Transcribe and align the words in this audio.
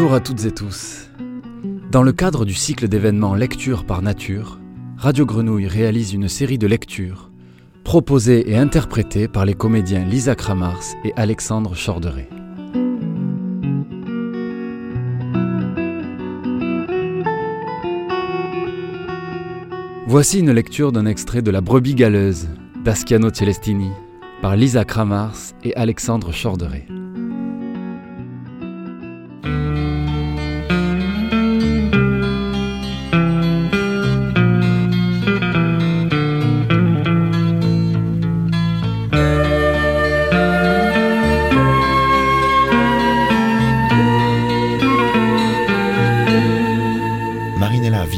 Bonjour 0.00 0.14
à 0.14 0.20
toutes 0.20 0.46
et 0.46 0.50
tous. 0.50 1.10
Dans 1.90 2.02
le 2.02 2.12
cadre 2.12 2.46
du 2.46 2.54
cycle 2.54 2.88
d'événements 2.88 3.34
Lecture 3.34 3.84
par 3.84 4.00
Nature, 4.00 4.58
Radio 4.96 5.26
Grenouille 5.26 5.66
réalise 5.66 6.14
une 6.14 6.26
série 6.26 6.56
de 6.56 6.66
lectures 6.66 7.30
proposées 7.84 8.50
et 8.50 8.56
interprétées 8.56 9.28
par 9.28 9.44
les 9.44 9.52
comédiens 9.52 10.02
Lisa 10.06 10.34
Kramars 10.34 10.84
et 11.04 11.12
Alexandre 11.16 11.74
Chorderet. 11.76 12.30
Voici 20.06 20.38
une 20.38 20.52
lecture 20.52 20.92
d'un 20.92 21.04
extrait 21.04 21.42
de 21.42 21.50
La 21.50 21.60
brebis 21.60 21.94
galeuse 21.94 22.48
d'Asciano 22.82 23.28
Celestini 23.34 23.90
par 24.40 24.56
Lisa 24.56 24.86
Kramars 24.86 25.36
et 25.62 25.76
Alexandre 25.76 26.32
Chorderet. 26.32 26.86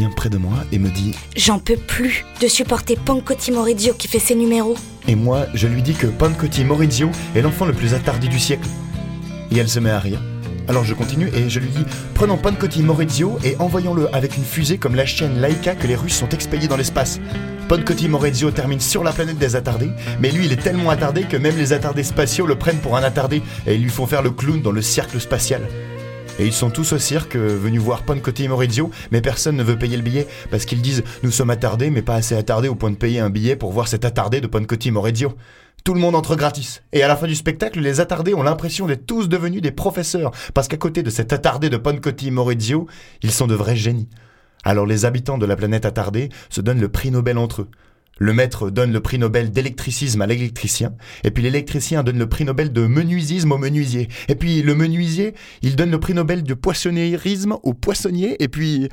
Vient 0.02 0.11
près 0.11 0.30
de 0.30 0.37
moi 0.37 0.56
et 0.73 0.80
me 0.80 0.91
dit 0.91 1.15
J'en 1.37 1.61
peux 1.61 1.77
plus 1.77 2.24
de 2.41 2.48
supporter 2.48 2.97
Pancotti 2.97 3.52
Maurizio 3.52 3.95
qui 3.95 4.09
fait 4.09 4.19
ses 4.19 4.34
numéros. 4.34 4.75
Et 5.06 5.15
moi, 5.15 5.47
je 5.55 5.69
lui 5.69 5.80
dis 5.80 5.95
que 5.95 6.09
Pancotti 6.09 6.65
Maurizio 6.65 7.09
est 7.37 7.41
l'enfant 7.41 7.66
le 7.66 7.73
plus 7.73 7.95
attardé 7.95 8.27
du 8.27 8.41
siècle. 8.41 8.66
Et 9.53 9.59
elle 9.59 9.69
se 9.69 9.78
met 9.78 9.91
à 9.91 10.00
rire. 10.00 10.20
Alors 10.67 10.83
je 10.83 10.94
continue 10.94 11.28
et 11.34 11.48
je 11.48 11.61
lui 11.61 11.69
dis 11.69 11.84
Prenons 12.14 12.36
Pancotti 12.36 12.83
Maurizio 12.83 13.39
et 13.44 13.56
envoyons-le 13.61 14.12
avec 14.12 14.36
une 14.36 14.44
fusée 14.44 14.77
comme 14.77 14.97
la 14.97 15.06
chienne 15.06 15.41
Laika 15.41 15.77
que 15.77 15.86
les 15.86 15.94
Russes 15.94 16.16
sont 16.16 16.31
expédiés 16.31 16.69
dans 16.69 16.77
l'espace. 16.77 17.20
Pancotti 17.69 18.09
Maurizio 18.09 18.50
termine 18.50 18.81
sur 18.81 19.05
la 19.05 19.12
planète 19.12 19.39
des 19.39 19.55
attardés, 19.55 19.91
mais 20.20 20.33
lui 20.33 20.47
il 20.47 20.53
est 20.53 20.62
tellement 20.62 20.91
attardé 20.91 21.22
que 21.22 21.37
même 21.37 21.56
les 21.56 21.72
attardés 21.72 22.03
spatiaux 22.03 22.47
le 22.47 22.56
prennent 22.56 22.81
pour 22.81 22.97
un 22.97 23.05
attardé 23.05 23.41
et 23.69 23.77
ils 23.77 23.83
lui 23.83 23.91
font 23.91 24.06
faire 24.06 24.22
le 24.22 24.31
clown 24.31 24.62
dans 24.62 24.72
le 24.72 24.83
cercle 24.83 25.20
spatial. 25.20 25.62
Et 26.43 26.47
ils 26.47 26.53
sont 26.53 26.71
tous 26.71 26.93
au 26.93 26.98
cirque 26.98 27.37
euh, 27.37 27.57
venus 27.57 27.81
voir 27.81 28.03
Pancotti 28.03 28.48
Maurizio, 28.48 28.91
mais 29.12 29.21
personne 29.21 29.55
ne 29.55 29.62
veut 29.62 29.79
payer 29.79 29.97
le 29.97 30.03
billet 30.03 30.27
parce 30.51 30.65
qu'ils 30.65 30.83
disent 30.83 31.05
Nous 31.23 31.31
sommes 31.31 31.51
attardés, 31.51 31.89
mais 31.89 32.03
pas 32.03 32.17
assez 32.17 32.34
attardés 32.34 32.67
au 32.67 32.75
point 32.75 32.91
de 32.91 32.97
payer 32.97 33.21
un 33.21 33.31
billet 33.31 33.55
pour 33.55 33.71
voir 33.71 33.87
cet 33.87 34.05
attardé 34.05 34.41
de 34.41 34.49
Pancotti 34.49 34.91
Maurizio. 34.91 35.37
Tout 35.84 35.95
le 35.95 36.01
monde 36.01 36.17
entre 36.17 36.34
gratis. 36.34 36.83
Et 36.93 37.05
à 37.05 37.07
la 37.07 37.15
fin 37.15 37.29
du 37.29 37.37
spectacle, 37.37 37.79
les 37.79 38.01
attardés 38.01 38.34
ont 38.34 38.43
l'impression 38.43 38.87
d'être 38.87 39.07
tous 39.07 39.29
devenus 39.29 39.62
des 39.62 39.71
professeurs, 39.71 40.33
parce 40.53 40.67
qu'à 40.67 40.77
côté 40.79 41.05
de 41.05 41.11
cet 41.11 41.33
attardé 41.33 41.71
de 41.71 41.77
Pancotti 41.77 42.33
Maurizio, 42.33 42.89
ils 43.23 43.31
sont 43.31 43.47
de 43.47 43.55
vrais 43.55 43.77
génies. 43.77 44.09
Alors 44.65 44.84
les 44.84 45.05
habitants 45.05 45.39
de 45.39 45.47
la 45.47 45.55
planète 45.55 45.84
attardée 45.84 46.29
se 46.51 46.61
donnent 46.61 46.81
le 46.81 46.89
prix 46.89 47.12
Nobel 47.12 47.39
entre 47.39 47.62
eux. 47.62 47.69
Le 48.19 48.33
maître 48.33 48.71
donne 48.71 48.93
le 48.93 49.01
prix 49.01 49.19
Nobel 49.19 49.51
d'électricisme 49.51 50.23
à 50.23 50.27
l'électricien, 50.27 50.95
et 51.25 51.31
puis 51.31 51.43
l'électricien 51.43 52.03
donne 52.03 52.19
le 52.19 52.29
prix 52.29 52.45
Nobel 52.45 52.73
de 52.73 52.87
menuisisme 52.87 53.53
au 53.53 53.59
menuisier, 53.59 54.09
et 54.29 54.35
puis 54.35 54.63
le 54.63 54.75
menuisier, 54.75 55.35
il 55.63 55.77
donne 55.77 55.91
le 55.91 55.99
prix 55.99 56.15
Nobel 56.15 56.43
de 56.43 56.55
poissonnérisme 56.55 57.57
au 57.63 57.75
poissonnier, 57.75 58.43
et 58.43 58.49
puis... 58.49 58.89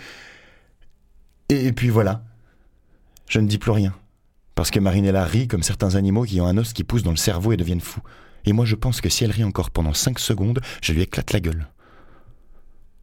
Et 1.50 1.72
puis 1.74 1.90
voilà. 1.90 2.24
Je 3.28 3.40
ne 3.40 3.48
dis 3.48 3.58
plus 3.58 3.72
rien. 3.72 3.96
Parce 4.56 4.72
que 4.72 4.80
Marinella 4.80 5.24
rit 5.26 5.48
comme 5.48 5.64
certains 5.64 5.96
animaux 5.96 6.24
qui 6.24 6.42
ont 6.42 6.48
un 6.48 6.58
os 6.58 6.74
qui 6.74 6.84
pousse 6.84 7.04
dans 7.04 7.12
le 7.12 7.18
cerveau 7.18 7.52
et 7.52 7.58
deviennent 7.58 7.82
fous. 7.82 8.02
Et 8.46 8.54
moi 8.54 8.66
je 8.66 8.76
pense 8.76 9.02
que 9.02 9.10
si 9.10 9.24
elle 9.24 9.32
rit 9.32 9.44
encore 9.44 9.72
pendant 9.72 9.94
5 9.94 10.20
secondes, 10.20 10.60
je 10.82 10.94
lui 10.94 11.02
éclate 11.02 11.34
la 11.34 11.40
gueule. 11.40 11.68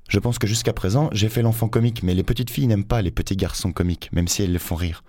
Je 0.09 0.19
pense 0.19 0.39
que 0.39 0.47
jusqu'à 0.47 0.72
présent, 0.72 1.09
j'ai 1.12 1.28
fait 1.28 1.43
l'enfant 1.43 1.69
comique, 1.69 2.03
mais 2.03 2.15
les 2.15 2.22
petites 2.22 2.50
filles 2.50 2.69
n'aiment 2.69 2.84
pas 2.84 3.03
les 3.03 3.10
petits 3.10 3.37
garçons 3.37 3.72
comiques, 3.72 4.10
même 4.12 4.28
si 4.28 4.43
elles 4.43 4.53
les 4.53 4.59
font 4.59 4.76
rire. 4.76 5.03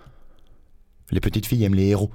Les 1.10 1.20
petites 1.20 1.46
filles 1.46 1.64
aiment 1.64 1.74
les 1.74 1.88
héros. 1.88 2.10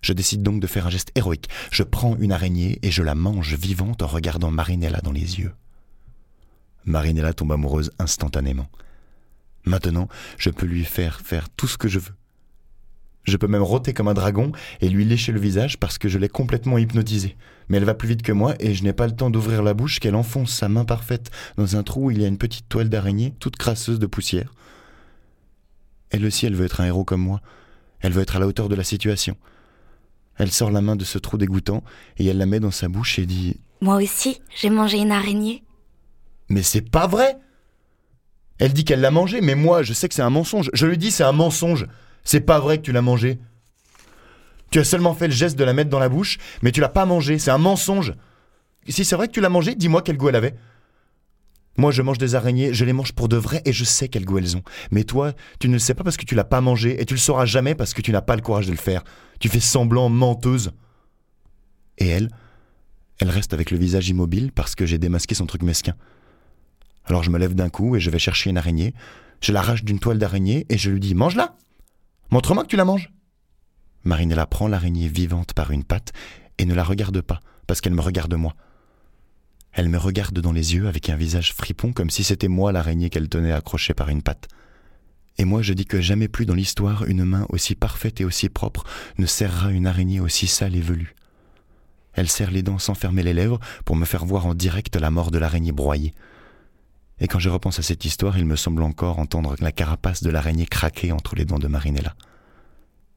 Je 0.00 0.12
décide 0.12 0.42
donc 0.42 0.60
de 0.60 0.66
faire 0.66 0.86
un 0.86 0.90
geste 0.90 1.10
héroïque. 1.14 1.48
Je 1.70 1.82
prends 1.82 2.16
une 2.16 2.32
araignée 2.32 2.78
et 2.82 2.90
je 2.90 3.02
la 3.02 3.14
mange 3.14 3.54
vivante 3.54 4.02
en 4.02 4.06
regardant 4.06 4.50
Marinella 4.50 5.00
dans 5.00 5.12
les 5.12 5.40
yeux. 5.40 5.52
Marinella 6.84 7.32
tombe 7.32 7.52
amoureuse 7.52 7.90
instantanément. 7.98 8.68
Maintenant, 9.64 10.08
je 10.38 10.50
peux 10.50 10.66
lui 10.66 10.84
faire 10.84 11.20
faire 11.20 11.50
tout 11.50 11.66
ce 11.66 11.76
que 11.76 11.88
je 11.88 11.98
veux. 11.98 12.14
Je 13.24 13.36
peux 13.36 13.46
même 13.46 13.62
rôter 13.62 13.92
comme 13.92 14.08
un 14.08 14.14
dragon 14.14 14.52
et 14.80 14.88
lui 14.88 15.04
lécher 15.04 15.32
le 15.32 15.40
visage 15.40 15.78
parce 15.78 15.98
que 15.98 16.08
je 16.08 16.16
l'ai 16.16 16.30
complètement 16.30 16.78
hypnotisée. 16.78 17.36
Mais 17.68 17.76
elle 17.76 17.84
va 17.84 17.92
plus 17.92 18.08
vite 18.08 18.22
que 18.22 18.32
moi 18.32 18.54
et 18.58 18.72
je 18.72 18.82
n'ai 18.82 18.94
pas 18.94 19.06
le 19.06 19.14
temps 19.14 19.28
d'ouvrir 19.28 19.62
la 19.62 19.74
bouche 19.74 20.00
qu'elle 20.00 20.14
enfonce 20.14 20.50
sa 20.50 20.70
main 20.70 20.86
parfaite 20.86 21.30
dans 21.58 21.76
un 21.76 21.82
trou 21.82 22.06
où 22.06 22.10
il 22.10 22.22
y 22.22 22.24
a 22.24 22.28
une 22.28 22.38
petite 22.38 22.70
toile 22.70 22.88
d'araignée 22.88 23.34
toute 23.38 23.56
crasseuse 23.56 23.98
de 23.98 24.06
poussière. 24.06 24.54
Elle 26.08 26.24
aussi, 26.24 26.46
elle 26.46 26.54
veut 26.54 26.64
être 26.64 26.80
un 26.80 26.86
héros 26.86 27.04
comme 27.04 27.20
moi. 27.20 27.42
Elle 28.00 28.12
veut 28.12 28.22
être 28.22 28.36
à 28.36 28.38
la 28.38 28.46
hauteur 28.46 28.68
de 28.68 28.74
la 28.74 28.84
situation. 28.84 29.36
Elle 30.36 30.52
sort 30.52 30.70
la 30.70 30.80
main 30.80 30.96
de 30.96 31.04
ce 31.04 31.18
trou 31.18 31.36
dégoûtant 31.36 31.82
et 32.16 32.26
elle 32.26 32.38
la 32.38 32.46
met 32.46 32.60
dans 32.60 32.70
sa 32.70 32.88
bouche 32.88 33.18
et 33.18 33.26
dit 33.26 33.56
Moi 33.80 33.96
aussi, 33.96 34.40
j'ai 34.56 34.70
mangé 34.70 34.98
une 34.98 35.10
araignée. 35.10 35.64
Mais 36.48 36.62
c'est 36.62 36.88
pas 36.88 37.06
vrai 37.06 37.36
Elle 38.58 38.72
dit 38.72 38.84
qu'elle 38.84 39.00
l'a 39.00 39.10
mangé, 39.10 39.40
mais 39.40 39.54
moi, 39.54 39.82
je 39.82 39.92
sais 39.92 40.08
que 40.08 40.14
c'est 40.14 40.22
un 40.22 40.30
mensonge. 40.30 40.70
Je 40.72 40.86
lui 40.86 40.96
dis 40.96 41.10
c'est 41.10 41.24
un 41.24 41.32
mensonge. 41.32 41.86
C'est 42.24 42.40
pas 42.40 42.60
vrai 42.60 42.78
que 42.78 42.82
tu 42.82 42.92
l'as 42.92 43.02
mangé. 43.02 43.38
Tu 44.70 44.78
as 44.78 44.84
seulement 44.84 45.14
fait 45.14 45.28
le 45.28 45.32
geste 45.32 45.58
de 45.58 45.64
la 45.64 45.72
mettre 45.72 45.90
dans 45.90 45.98
la 45.98 46.08
bouche, 46.08 46.38
mais 46.62 46.72
tu 46.72 46.80
l'as 46.80 46.88
pas 46.88 47.06
mangé. 47.06 47.38
C'est 47.38 47.50
un 47.50 47.58
mensonge. 47.58 48.14
Si 48.88 49.04
c'est 49.04 49.16
vrai 49.16 49.28
que 49.28 49.32
tu 49.32 49.40
l'as 49.40 49.48
mangé, 49.48 49.74
dis-moi 49.74 50.02
quel 50.02 50.16
goût 50.16 50.28
elle 50.28 50.36
avait. 50.36 50.54
Moi, 51.78 51.92
je 51.92 52.02
mange 52.02 52.18
des 52.18 52.34
araignées, 52.34 52.74
je 52.74 52.84
les 52.84 52.92
mange 52.92 53.12
pour 53.12 53.28
de 53.28 53.36
vrai 53.36 53.62
et 53.64 53.72
je 53.72 53.84
sais 53.84 54.08
quel 54.08 54.24
goût 54.24 54.38
elles 54.38 54.56
ont. 54.56 54.62
Mais 54.90 55.04
toi, 55.04 55.32
tu 55.60 55.68
ne 55.68 55.74
le 55.74 55.78
sais 55.78 55.94
pas 55.94 56.02
parce 56.02 56.16
que 56.16 56.24
tu 56.24 56.34
l'as 56.34 56.44
pas 56.44 56.60
mangé 56.60 57.00
et 57.00 57.06
tu 57.06 57.14
le 57.14 57.20
sauras 57.20 57.46
jamais 57.46 57.76
parce 57.76 57.94
que 57.94 58.02
tu 58.02 58.10
n'as 58.10 58.20
pas 58.20 58.34
le 58.34 58.42
courage 58.42 58.66
de 58.66 58.72
le 58.72 58.76
faire. 58.76 59.04
Tu 59.38 59.48
fais 59.48 59.60
semblant 59.60 60.08
menteuse. 60.08 60.72
Et 61.98 62.08
elle, 62.08 62.30
elle 63.20 63.30
reste 63.30 63.54
avec 63.54 63.70
le 63.70 63.78
visage 63.78 64.08
immobile 64.08 64.50
parce 64.52 64.74
que 64.74 64.86
j'ai 64.86 64.98
démasqué 64.98 65.36
son 65.36 65.46
truc 65.46 65.62
mesquin. 65.62 65.94
Alors 67.04 67.22
je 67.22 67.30
me 67.30 67.38
lève 67.38 67.54
d'un 67.54 67.68
coup 67.68 67.94
et 67.94 68.00
je 68.00 68.10
vais 68.10 68.18
chercher 68.18 68.50
une 68.50 68.58
araignée. 68.58 68.92
Je 69.40 69.52
l'arrache 69.52 69.84
d'une 69.84 70.00
toile 70.00 70.18
d'araignée 70.18 70.66
et 70.68 70.78
je 70.78 70.90
lui 70.90 70.98
dis 70.98 71.14
Mange-la 71.14 71.56
Montre-moi 72.30 72.64
que 72.64 72.68
tu 72.68 72.76
la 72.76 72.84
manges 72.84 73.12
Marinella 74.02 74.46
prend 74.46 74.66
l'araignée 74.66 75.08
vivante 75.08 75.52
par 75.52 75.70
une 75.70 75.84
patte 75.84 76.12
et 76.58 76.64
ne 76.64 76.74
la 76.74 76.82
regarde 76.82 77.20
pas 77.20 77.40
parce 77.68 77.80
qu'elle 77.80 77.94
me 77.94 78.00
regarde 78.00 78.34
moi. 78.34 78.54
Elle 79.72 79.88
me 79.88 79.98
regarde 79.98 80.40
dans 80.40 80.52
les 80.52 80.74
yeux 80.74 80.88
avec 80.88 81.08
un 81.08 81.16
visage 81.16 81.52
fripon 81.52 81.92
comme 81.92 82.10
si 82.10 82.24
c'était 82.24 82.48
moi 82.48 82.72
l'araignée 82.72 83.10
qu'elle 83.10 83.28
tenait 83.28 83.52
accrochée 83.52 83.94
par 83.94 84.08
une 84.08 84.22
patte. 84.22 84.48
Et 85.36 85.44
moi 85.44 85.62
je 85.62 85.72
dis 85.72 85.86
que 85.86 86.00
jamais 86.00 86.28
plus 86.28 86.46
dans 86.46 86.54
l'histoire 86.54 87.04
une 87.04 87.24
main 87.24 87.46
aussi 87.50 87.74
parfaite 87.74 88.20
et 88.20 88.24
aussi 88.24 88.48
propre 88.48 88.84
ne 89.18 89.26
serrera 89.26 89.70
une 89.70 89.86
araignée 89.86 90.20
aussi 90.20 90.46
sale 90.46 90.74
et 90.74 90.80
velue. 90.80 91.14
Elle 92.14 92.28
serre 92.28 92.50
les 92.50 92.62
dents 92.62 92.80
sans 92.80 92.94
fermer 92.94 93.22
les 93.22 93.34
lèvres 93.34 93.60
pour 93.84 93.94
me 93.94 94.04
faire 94.04 94.24
voir 94.24 94.46
en 94.46 94.54
direct 94.54 94.96
la 94.96 95.10
mort 95.10 95.30
de 95.30 95.38
l'araignée 95.38 95.70
broyée. 95.70 96.14
Et 97.20 97.28
quand 97.28 97.38
je 97.38 97.48
repense 97.48 97.78
à 97.78 97.82
cette 97.82 98.04
histoire, 98.04 98.38
il 98.38 98.46
me 98.46 98.56
semble 98.56 98.82
encore 98.82 99.20
entendre 99.20 99.54
la 99.60 99.70
carapace 99.70 100.22
de 100.22 100.30
l'araignée 100.30 100.66
craquer 100.66 101.12
entre 101.12 101.36
les 101.36 101.44
dents 101.44 101.58
de 101.58 101.68
Marinella. 101.68 102.14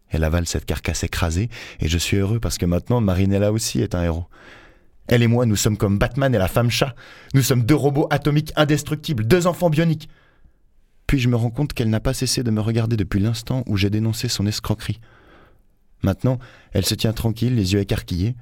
Elle 0.09 0.23
avale 0.23 0.45
cette 0.45 0.66
carcasse 0.66 1.03
écrasée, 1.03 1.50
et 1.79 1.88
je 1.88 1.97
suis 1.97 2.18
heureux 2.18 2.39
parce 2.39 2.57
que 2.57 2.66
maintenant 2.66 3.01
Marinella 3.01 3.51
aussi 3.51 3.81
est 3.81 3.95
un 3.95 4.03
héros. 4.03 4.28
Elle 5.12 5.24
et 5.24 5.28
moi, 5.28 5.46
nous 5.46 5.58
sommes 5.58 5.76
comme 5.76 5.98
Batman 5.98 6.34
et 6.34 6.38
la 6.38 6.48
femme 6.48 6.72
chat. 6.72 6.96
Nous 7.34 7.42
sommes 7.42 7.64
deux 7.64 7.76
robots 7.76 8.08
atomiques 8.12 8.54
indestructibles, 8.56 9.28
deux 9.28 9.46
enfants 9.46 9.70
bioniques. 9.70 10.08
Puis 11.06 11.20
je 11.20 11.28
me 11.28 11.36
rends 11.36 11.50
compte 11.50 11.74
qu'elle 11.74 11.90
n'a 11.90 12.00
pas 12.00 12.14
cessé 12.14 12.44
de 12.44 12.50
me 12.50 12.62
regarder 12.62 12.96
depuis 12.96 13.20
l'instant 13.20 13.64
où 13.68 13.76
j'ai 13.76 13.90
dénoncé 13.90 14.30
son 14.30 14.48
escroquerie. 14.48 15.02
Maintenant, 16.02 16.40
elle 16.72 16.86
se 16.86 16.96
tient 16.96 17.12
tranquille, 17.12 17.56
les 17.56 17.74
yeux 17.74 17.82
écarquillés, 17.82 18.38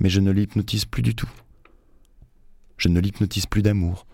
mais 0.00 0.10
je 0.10 0.20
ne 0.20 0.30
l'hypnotise 0.30 0.84
plus 0.84 1.00
du 1.00 1.14
tout. 1.14 1.30
Je 2.76 2.88
ne 2.88 3.00
l'hypnotise 3.00 3.46
plus 3.46 3.62
d'amour. 3.62 4.06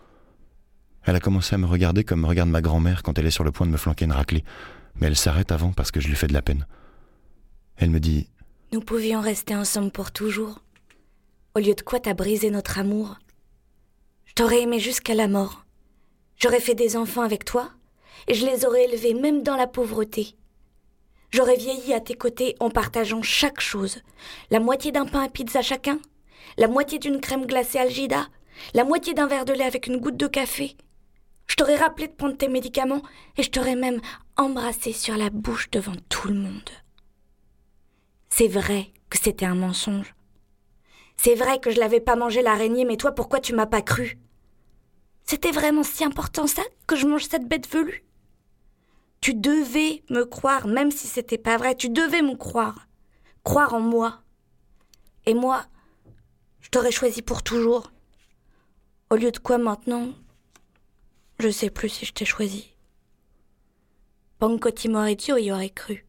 Elle 1.02 1.16
a 1.16 1.20
commencé 1.20 1.56
à 1.56 1.58
me 1.58 1.66
regarder 1.66 2.04
comme 2.04 2.20
me 2.20 2.26
regarde 2.28 2.48
ma 2.48 2.60
grand-mère 2.62 3.02
quand 3.02 3.18
elle 3.18 3.26
est 3.26 3.32
sur 3.32 3.42
le 3.42 3.50
point 3.50 3.66
de 3.66 3.72
me 3.72 3.76
flanquer 3.76 4.04
une 4.04 4.12
raclée, 4.12 4.44
mais 4.94 5.08
elle 5.08 5.16
s'arrête 5.16 5.50
avant 5.50 5.72
parce 5.72 5.90
que 5.90 5.98
je 5.98 6.06
lui 6.06 6.14
fais 6.14 6.28
de 6.28 6.32
la 6.32 6.42
peine. 6.42 6.64
Elle 7.76 7.90
me 7.90 7.98
dit 7.98 8.28
Nous 8.72 8.82
pouvions 8.82 9.20
rester 9.20 9.56
ensemble 9.56 9.90
pour 9.90 10.12
toujours. 10.12 10.62
Au 11.58 11.60
lieu 11.60 11.74
de 11.74 11.82
quoi 11.82 11.98
t'as 11.98 12.14
brisé 12.14 12.50
notre 12.50 12.78
amour 12.78 13.16
Je 14.26 14.32
t'aurais 14.34 14.62
aimé 14.62 14.78
jusqu'à 14.78 15.14
la 15.14 15.26
mort. 15.26 15.64
J'aurais 16.36 16.60
fait 16.60 16.76
des 16.76 16.96
enfants 16.96 17.22
avec 17.22 17.44
toi, 17.44 17.72
et 18.28 18.34
je 18.34 18.46
les 18.46 18.64
aurais 18.64 18.84
élevés 18.84 19.12
même 19.12 19.42
dans 19.42 19.56
la 19.56 19.66
pauvreté. 19.66 20.36
J'aurais 21.32 21.56
vieilli 21.56 21.92
à 21.92 21.98
tes 21.98 22.14
côtés 22.14 22.54
en 22.60 22.70
partageant 22.70 23.22
chaque 23.22 23.58
chose. 23.58 24.02
La 24.52 24.60
moitié 24.60 24.92
d'un 24.92 25.04
pain 25.04 25.20
à 25.20 25.28
pizza 25.28 25.60
chacun, 25.60 25.98
la 26.58 26.68
moitié 26.68 27.00
d'une 27.00 27.20
crème 27.20 27.44
glacée 27.44 27.80
Algida, 27.80 28.28
la 28.72 28.84
moitié 28.84 29.12
d'un 29.12 29.26
verre 29.26 29.44
de 29.44 29.52
lait 29.52 29.64
avec 29.64 29.88
une 29.88 29.98
goutte 29.98 30.16
de 30.16 30.28
café. 30.28 30.76
Je 31.48 31.56
t'aurais 31.56 31.74
rappelé 31.74 32.06
de 32.06 32.12
prendre 32.12 32.36
tes 32.36 32.46
médicaments 32.46 33.02
et 33.36 33.42
je 33.42 33.50
t'aurais 33.50 33.74
même 33.74 34.00
embrassé 34.36 34.92
sur 34.92 35.16
la 35.16 35.28
bouche 35.28 35.72
devant 35.72 35.96
tout 36.08 36.28
le 36.28 36.34
monde. 36.34 36.70
C'est 38.28 38.46
vrai 38.46 38.92
que 39.10 39.18
c'était 39.18 39.46
un 39.46 39.56
mensonge. 39.56 40.14
C'est 41.20 41.34
vrai 41.34 41.58
que 41.58 41.70
je 41.70 41.80
l'avais 41.80 42.00
pas 42.00 42.16
mangé 42.16 42.42
l'araignée, 42.42 42.84
mais 42.84 42.96
toi 42.96 43.12
pourquoi 43.12 43.40
tu 43.40 43.54
m'as 43.54 43.66
pas 43.66 43.82
cru? 43.82 44.18
C'était 45.24 45.50
vraiment 45.50 45.82
si 45.82 46.04
important 46.04 46.46
ça 46.46 46.62
que 46.86 46.96
je 46.96 47.06
mange 47.06 47.24
cette 47.24 47.48
bête 47.48 47.68
velue? 47.68 48.04
Tu 49.20 49.34
devais 49.34 50.04
me 50.10 50.24
croire, 50.24 50.68
même 50.68 50.92
si 50.92 51.08
c'était 51.08 51.36
pas 51.36 51.56
vrai, 51.56 51.74
tu 51.74 51.90
devais 51.90 52.22
me 52.22 52.36
croire. 52.36 52.88
Croire 53.42 53.74
en 53.74 53.80
moi. 53.80 54.22
Et 55.26 55.34
moi, 55.34 55.66
je 56.60 56.70
t'aurais 56.70 56.92
choisi 56.92 57.20
pour 57.20 57.42
toujours. 57.42 57.90
Au 59.10 59.16
lieu 59.16 59.32
de 59.32 59.38
quoi 59.38 59.58
maintenant 59.58 60.08
Je 61.40 61.48
sais 61.50 61.70
plus 61.70 61.88
si 61.88 62.06
je 62.06 62.12
t'ai 62.12 62.24
choisi. 62.24 62.74
Pankoti 64.38 64.88
Maurizio 64.88 65.36
y 65.36 65.50
aurait 65.50 65.70
cru. 65.70 66.06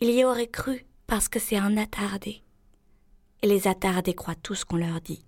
Il 0.00 0.10
y 0.10 0.24
aurait 0.24 0.46
cru 0.46 0.86
parce 1.08 1.28
que 1.28 1.40
c'est 1.40 1.56
un 1.56 1.76
attardé. 1.76 2.42
Et 3.42 3.48
les 3.48 3.66
attardés 3.66 4.14
croient 4.14 4.36
tout 4.36 4.54
ce 4.54 4.64
qu'on 4.64 4.76
leur 4.76 5.00
dit. 5.00 5.24